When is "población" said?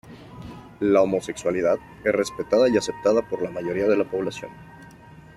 4.09-4.49